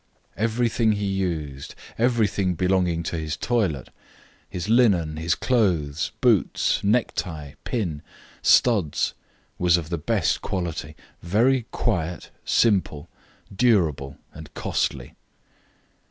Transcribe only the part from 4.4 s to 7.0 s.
his linen, his clothes, boots,